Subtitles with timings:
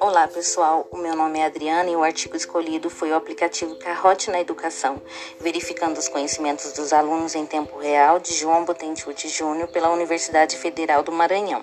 [0.00, 4.30] Olá pessoal, o meu nome é Adriana e o artigo escolhido foi o aplicativo Carrote
[4.30, 5.00] na Educação,
[5.40, 11.02] verificando os conhecimentos dos alunos em tempo real de João Botentucci Júnior pela Universidade Federal
[11.02, 11.62] do Maranhão.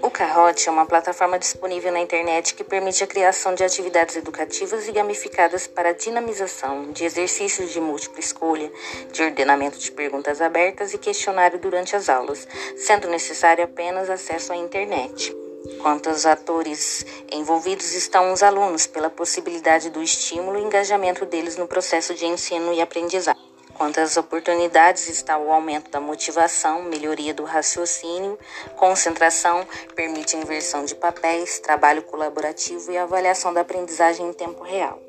[0.00, 4.86] O Carrote é uma plataforma disponível na internet que permite a criação de atividades educativas
[4.86, 8.70] e gamificadas para a dinamização de exercícios de múltipla escolha,
[9.12, 14.56] de ordenamento de perguntas abertas e questionário durante as aulas, sendo necessário apenas acesso à
[14.56, 15.34] internet.
[15.82, 21.66] Quanto aos atores envolvidos estão os alunos, pela possibilidade do estímulo e engajamento deles no
[21.66, 23.48] processo de ensino e aprendizagem.
[23.78, 28.36] Quanto às oportunidades está o aumento da motivação, melhoria do raciocínio,
[28.74, 29.64] concentração,
[29.94, 35.00] permite inversão de papéis, trabalho colaborativo e avaliação da aprendizagem em tempo real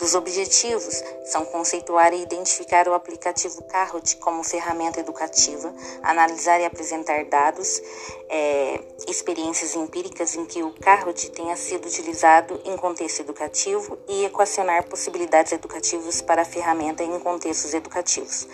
[0.00, 7.26] dos objetivos são conceituar e identificar o aplicativo Kahoot como ferramenta educativa, analisar e apresentar
[7.26, 7.82] dados,
[8.28, 14.88] é, experiências empíricas em que o Kahoot tenha sido utilizado em contexto educativo e equacionar
[14.88, 18.48] possibilidades educativas para a ferramenta em contextos educativos.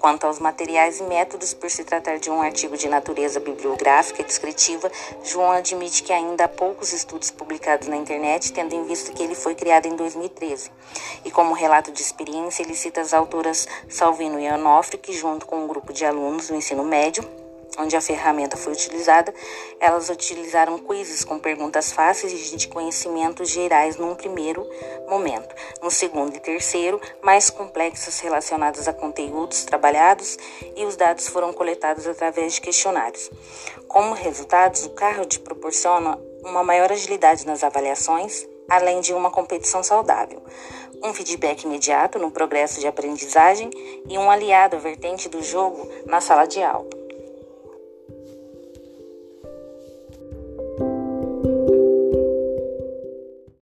[0.00, 4.24] Quanto aos materiais e métodos, por se tratar de um artigo de natureza bibliográfica e
[4.24, 4.90] descritiva,
[5.22, 9.34] João admite que ainda há poucos estudos publicados na internet, tendo em vista que ele
[9.34, 10.72] foi criado em 2013.
[11.22, 15.64] E como relato de experiência, ele cita as autoras Salvino e Onofre, que junto com
[15.64, 17.22] um grupo de alunos do ensino médio,
[17.80, 19.32] onde a ferramenta foi utilizada,
[19.78, 24.68] elas utilizaram quizzes com perguntas fáceis de conhecimentos gerais num primeiro
[25.08, 25.54] momento.
[25.82, 30.36] No segundo e terceiro, mais complexas relacionadas a conteúdos trabalhados
[30.76, 33.30] e os dados foram coletados através de questionários.
[33.88, 39.82] Como resultados, o carro te proporciona uma maior agilidade nas avaliações, além de uma competição
[39.82, 40.42] saudável,
[41.02, 43.70] um feedback imediato no progresso de aprendizagem
[44.08, 46.99] e um aliado à vertente do jogo na sala de aula.